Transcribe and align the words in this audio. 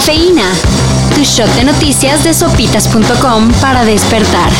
Cafeína. 0.00 0.50
Tu 1.14 1.24
shot 1.24 1.54
de 1.56 1.64
noticias 1.64 2.24
de 2.24 2.32
sopitas.com 2.32 3.52
para 3.60 3.84
despertar. 3.84 4.50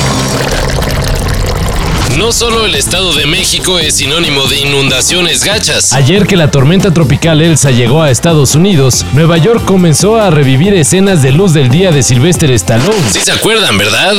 No 2.19 2.31
solo 2.31 2.67
el 2.67 2.75
Estado 2.75 3.15
de 3.15 3.25
México 3.25 3.79
es 3.79 3.95
sinónimo 3.95 4.47
de 4.49 4.59
inundaciones 4.59 5.43
gachas. 5.43 5.95
Ayer 5.95 6.27
que 6.27 6.37
la 6.37 6.51
tormenta 6.51 6.93
tropical 6.93 7.41
Elsa 7.41 7.71
llegó 7.71 8.03
a 8.03 8.11
Estados 8.11 8.55
Unidos, 8.55 9.07
Nueva 9.15 9.39
York 9.39 9.65
comenzó 9.65 10.19
a 10.19 10.29
revivir 10.29 10.75
escenas 10.75 11.23
de 11.23 11.33
luz 11.33 11.55
del 11.55 11.71
día 11.71 11.91
de 11.91 12.03
Sylvester 12.03 12.51
Stallone. 12.51 13.11
Sí 13.11 13.21
se 13.23 13.33
acuerdan, 13.33 13.79
¿verdad? 13.79 14.17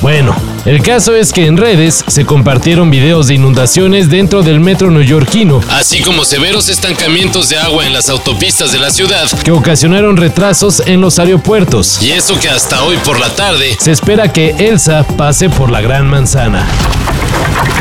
Bueno, 0.00 0.34
el 0.64 0.80
caso 0.82 1.14
es 1.16 1.32
que 1.32 1.46
en 1.46 1.56
redes 1.56 2.04
se 2.06 2.24
compartieron 2.24 2.90
videos 2.90 3.26
de 3.26 3.34
inundaciones 3.34 4.08
dentro 4.08 4.42
del 4.42 4.60
metro 4.60 4.90
neoyorquino, 4.90 5.60
Así 5.70 6.02
como 6.02 6.24
severos 6.24 6.68
estancamientos 6.68 7.48
de 7.48 7.58
agua 7.58 7.86
en 7.86 7.92
las 7.92 8.08
autopistas 8.08 8.70
de 8.72 8.78
la 8.78 8.90
ciudad. 8.90 9.28
que 9.44 9.50
ocasionaron 9.50 10.16
retrasos 10.16 10.80
en 10.86 11.00
los 11.00 11.18
aeropuertos. 11.18 12.00
Y 12.02 12.12
eso 12.12 12.38
que 12.38 12.48
hasta 12.48 12.82
hoy 12.84 12.96
por 13.04 13.18
la 13.18 13.30
tarde 13.34 13.76
Se 13.80 13.90
espera 13.92 14.32
que 14.32 14.50
Elsa 14.58 15.04
pase 15.16 15.50
por 15.50 15.70
la 15.70 15.80
Gran 15.80 16.06
Manzana. 16.08 16.66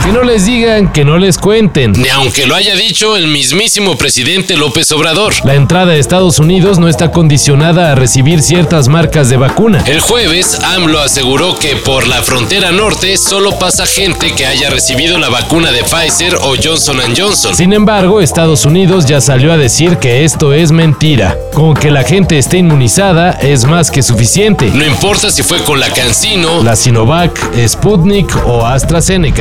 Que 0.04 0.12
no 0.12 0.24
les 0.24 0.46
digan, 0.46 0.92
que 0.92 1.06
no 1.06 1.18
les 1.20 1.38
cuenten. 1.38 1.92
Ni 1.92 2.10
aunque 2.10 2.48
lo 2.48 2.56
haya 2.56 2.76
dicho 2.76 3.16
el 3.16 3.28
mismísimo 3.28 3.98
presidente 3.98 4.58
López 4.58 4.92
Obrador. 4.92 5.34
La 5.46 5.54
entrada 5.54 5.92
a 5.92 5.96
Estados 5.96 6.40
Unidos 6.40 6.80
no 6.80 6.88
está 6.88 7.12
condicionada 7.12 7.92
a 7.92 7.96
recibir 7.96 8.42
ciertas 8.42 8.88
marcas 8.88 9.30
de 9.30 9.38
vacuna. 9.38 9.84
El 9.86 10.00
jueves, 10.00 10.60
AMLO 10.60 11.00
aseguró 11.00 11.56
que 11.58 11.76
por 11.76 12.08
la 12.08 12.24
frontera 12.24 12.72
norte 12.72 13.16
solo 13.16 13.60
pasa 13.60 13.86
gente 13.86 14.34
que 14.34 14.48
haya 14.48 14.72
recibido 14.72 15.20
la 15.20 15.30
vacuna 15.30 15.72
de 15.72 15.84
Pfizer 15.84 16.36
o 16.36 16.56
Johnson 16.62 16.98
Johnson. 17.16 17.56
Sin 17.56 17.72
embargo, 17.72 18.22
Estados 18.22 18.66
Unidos 18.66 19.06
ya 19.06 19.22
salió 19.22 19.54
a 19.54 19.58
decir 19.58 19.98
que 19.98 20.26
esto 20.26 20.54
es 20.54 20.72
mentira. 20.72 21.38
Con 21.54 21.74
que 21.76 21.92
la 21.92 22.04
gente 22.04 22.38
esté 22.38 22.58
inmunizada 22.58 23.32
es 23.32 23.66
más 23.66 23.92
que 23.92 24.02
suficiente. 24.02 24.72
No 24.74 24.86
importa 24.86 25.30
si 25.30 25.44
fue 25.44 25.60
con 25.60 25.80
la 25.80 25.90
Cancino, 25.94 26.64
La 26.64 26.76
Sinovac, 26.76 27.40
Sputnik 27.68 28.36
o 28.48 28.66
AstraZeneca. 28.66 29.41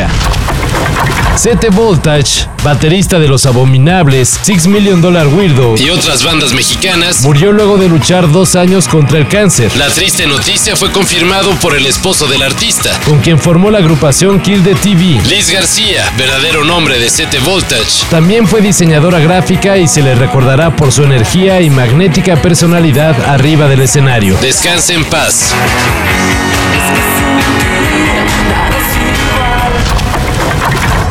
Sete 1.37 1.71
Voltage, 1.71 2.47
baterista 2.63 3.19
de 3.19 3.27
los 3.27 3.47
abominables 3.47 4.39
Six 4.43 4.67
Million 4.67 5.01
Dollar 5.01 5.27
Weirdo, 5.29 5.75
y 5.79 5.89
otras 5.89 6.23
bandas 6.23 6.53
mexicanas, 6.53 7.23
murió 7.23 7.53
luego 7.53 7.79
de 7.79 7.89
luchar 7.89 8.31
dos 8.31 8.57
años 8.57 8.87
contra 8.89 9.19
el 9.19 9.27
cáncer, 9.27 9.75
la 9.77 9.89
triste 9.89 10.27
noticia 10.27 10.77
fue 10.77 10.93
confirmado 10.93 11.53
por 11.53 11.75
el 11.75 11.87
esposo 11.87 12.27
del 12.27 12.43
artista. 12.43 12.99
con 13.07 13.21
quien 13.21 13.39
formó 13.39 13.71
la 13.71 13.79
agrupación 13.79 14.41
Kill 14.41 14.63
the 14.63 14.75
TV. 14.75 15.21
Liz 15.29 15.51
García, 15.51 16.13
verdadero 16.19 16.65
nombre 16.65 16.99
de 16.99 17.09
Sete 17.09 17.39
Voltage. 17.39 18.05
También 18.11 18.47
fue 18.47 18.61
diseñadora 18.61 19.19
gráfica 19.21 19.79
y 19.79 19.89
se 19.89 20.03
le 20.03 20.15
recordará 20.15 20.77
por 20.77 20.93
su 20.93 21.05
energía 21.05 21.63
y 21.63 21.71
magnética 21.71 22.37
personalidad 22.43 23.17
arriba 23.31 23.67
del 23.67 23.81
escenario. 23.81 24.37
Descanse 24.43 24.93
en 24.93 25.05
paz. 25.05 25.55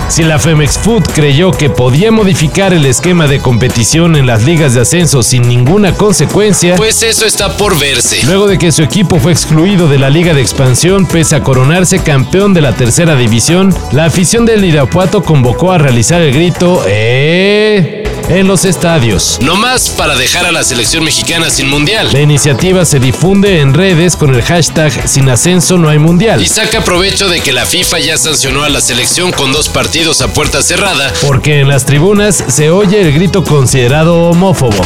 Si 0.09 0.23
la 0.23 0.39
Femex 0.39 0.77
Food 0.79 1.03
creyó 1.13 1.51
que 1.51 1.69
podía 1.69 2.11
modificar 2.11 2.73
el 2.73 2.85
esquema 2.85 3.27
de 3.27 3.39
competición 3.39 4.15
en 4.15 4.25
las 4.25 4.43
ligas 4.43 4.73
de 4.73 4.81
ascenso 4.81 5.21
sin 5.21 5.47
ninguna 5.47 5.93
consecuencia, 5.93 6.75
Pues 6.75 7.03
eso 7.03 7.25
está 7.25 7.55
por 7.55 7.79
verse. 7.79 8.19
luego 8.25 8.47
de 8.47 8.57
que 8.57 8.71
su 8.71 8.81
equipo 8.81 9.19
fue 9.19 9.31
excluido 9.31 9.87
de 9.87 9.99
la 9.99 10.09
liga 10.09 10.33
de 10.33 10.41
expansión 10.41 11.05
pese 11.05 11.35
a 11.35 11.43
coronarse 11.43 11.99
campeón 11.99 12.53
de 12.55 12.61
la 12.61 12.73
tercera 12.73 13.15
división, 13.15 13.73
la 13.91 14.05
afición 14.05 14.45
del 14.45 14.65
Irapuato 14.65 15.23
convocó 15.23 15.71
a 15.71 15.77
realizar 15.77 16.21
el 16.21 16.33
grito 16.33 16.83
¡Eh! 16.87 17.98
En 18.29 18.47
los 18.47 18.63
estadios. 18.63 19.39
No 19.41 19.55
más 19.55 19.89
para 19.89 20.15
dejar 20.15 20.45
a 20.45 20.51
la 20.51 20.63
selección 20.63 21.03
mexicana 21.03 21.49
sin 21.49 21.67
mundial. 21.67 22.09
La 22.13 22.21
iniciativa 22.21 22.85
se 22.85 22.99
difunde 22.99 23.59
en 23.59 23.73
redes 23.73 24.15
con 24.15 24.33
el 24.33 24.41
hashtag 24.43 25.07
Sin 25.07 25.29
ascenso 25.29 25.77
no 25.77 25.89
hay 25.89 25.97
mundial. 25.97 26.41
Y 26.41 26.45
saca 26.47 26.83
provecho 26.83 27.27
de 27.27 27.41
que 27.41 27.51
la 27.51 27.65
FIFA 27.65 27.99
ya 27.99 28.17
sancionó 28.17 28.63
a 28.63 28.69
la 28.69 28.81
selección 28.81 29.31
con 29.31 29.51
dos 29.51 29.67
partidos 29.69 30.21
a 30.21 30.33
puerta 30.33 30.61
cerrada. 30.61 31.11
Porque 31.21 31.61
en 31.61 31.67
las 31.67 31.85
tribunas 31.85 32.43
se 32.47 32.69
oye 32.69 33.01
el 33.01 33.11
grito 33.11 33.43
considerado 33.43 34.29
homófobo. 34.29 34.85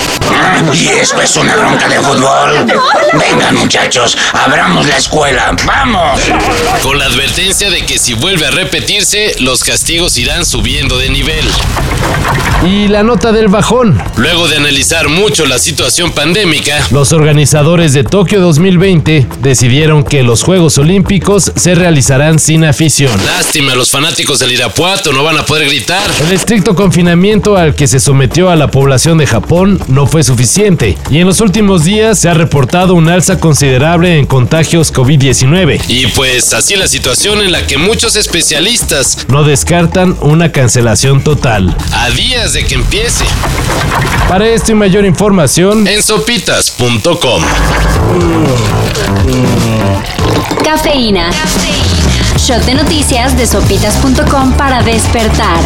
Y 0.73 0.87
esto 0.87 1.21
es 1.21 1.35
una 1.35 1.55
bronca 1.55 1.87
de 1.89 1.99
fútbol. 1.99 2.65
Vengan 3.13 3.62
muchachos, 3.73 4.15
abramos 4.33 4.85
la 4.85 4.97
escuela. 4.97 5.55
¡Vamos! 5.65 6.19
Con 6.83 6.99
la 6.99 7.05
advertencia 7.05 7.71
de 7.71 7.83
que 7.83 7.97
si 7.97 8.13
vuelve 8.13 8.45
a 8.45 8.51
repetirse, 8.51 9.35
los 9.39 9.63
castigos 9.63 10.15
irán 10.19 10.45
subiendo 10.45 10.99
de 10.99 11.09
nivel. 11.09 11.43
Y 12.63 12.87
la 12.87 13.03
nota 13.03 13.31
del 13.31 13.47
bajón. 13.47 14.01
Luego 14.15 14.47
de 14.47 14.57
analizar 14.57 15.09
mucho 15.09 15.45
la 15.47 15.57
situación 15.57 16.11
pandémica, 16.11 16.79
Los 16.91 17.11
organizadores 17.11 17.93
de 17.93 18.03
Tokio 18.03 18.39
2020 18.39 19.27
decidieron 19.41 20.03
que 20.03 20.23
los 20.23 20.43
Juegos 20.43 20.77
Olímpicos 20.77 21.51
se 21.55 21.75
realizarán 21.75 22.39
sin 22.39 22.63
afición. 22.63 23.11
lástima, 23.25 23.75
los 23.75 23.89
fanáticos 23.89 24.39
del 24.39 24.53
Irapuato 24.53 25.11
no 25.11 25.23
van 25.23 25.37
a 25.37 25.45
poder 25.45 25.67
gritar. 25.67 26.09
El 26.21 26.31
estricto 26.31 26.75
confinamiento 26.75 27.57
al 27.57 27.75
que 27.75 27.87
se 27.87 27.99
sometió 27.99 28.49
a 28.49 28.55
la 28.55 28.69
población 28.69 29.17
de 29.17 29.25
Japón 29.27 29.81
no 29.87 30.05
fue 30.05 30.23
suficiente 30.23 30.97
y 31.09 31.17
en 31.17 31.27
los 31.27 31.41
últimos 31.41 31.83
días 31.83 32.19
se 32.19 32.29
ha 32.29 32.33
reportado 32.33 32.93
un 32.93 33.09
alza 33.09 33.39
considerable 33.39 33.62
en 33.67 34.25
contagios 34.25 34.93
COVID-19. 34.93 35.81
Y 35.87 36.07
pues 36.07 36.53
así 36.53 36.75
la 36.75 36.87
situación 36.87 37.41
en 37.41 37.51
la 37.51 37.65
que 37.65 37.77
muchos 37.77 38.15
especialistas, 38.15 39.25
No 39.29 39.43
descartan 39.43 40.17
una 40.21 40.51
cancelación 40.51 41.23
total. 41.23 41.75
a 41.93 42.09
días 42.09 42.53
de 42.53 42.65
que 42.65 42.75
empiece, 42.75 43.25
Para 44.27 44.47
esto 44.47 44.71
y 44.73 44.75
mayor 44.75 45.05
información, 45.05 45.87
en 45.87 46.03
sopitas.com. 46.03 47.41
Cafeína. 50.63 51.29
Shot 52.37 52.63
de 52.65 52.73
noticias 52.73 53.37
de 53.37 53.47
sopitas.com 53.47 54.53
para 54.57 54.81
despertar. 54.83 55.59